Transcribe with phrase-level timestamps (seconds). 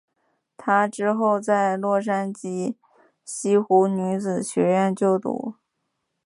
[0.57, 2.73] 她之后在洛杉矶
[3.23, 5.53] 西湖女子学院就读。